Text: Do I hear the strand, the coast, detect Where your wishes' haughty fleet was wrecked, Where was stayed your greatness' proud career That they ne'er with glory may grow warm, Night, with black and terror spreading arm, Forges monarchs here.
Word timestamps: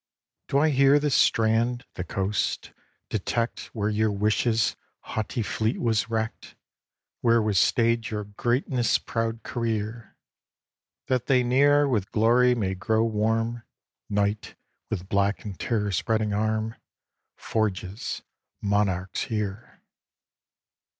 Do 0.47 0.57
I 0.57 0.69
hear 0.71 0.97
the 0.97 1.11
strand, 1.11 1.85
the 1.93 2.03
coast, 2.03 2.71
detect 3.11 3.65
Where 3.67 3.87
your 3.87 4.11
wishes' 4.11 4.75
haughty 5.01 5.43
fleet 5.43 5.79
was 5.79 6.09
wrecked, 6.09 6.55
Where 7.19 7.39
was 7.39 7.59
stayed 7.59 8.09
your 8.09 8.23
greatness' 8.23 8.97
proud 8.97 9.43
career 9.43 10.17
That 11.05 11.27
they 11.27 11.43
ne'er 11.43 11.87
with 11.87 12.11
glory 12.11 12.55
may 12.55 12.73
grow 12.73 13.03
warm, 13.03 13.61
Night, 14.09 14.55
with 14.89 15.07
black 15.07 15.45
and 15.45 15.59
terror 15.59 15.91
spreading 15.91 16.33
arm, 16.33 16.77
Forges 17.35 18.23
monarchs 18.59 19.25
here. 19.25 19.83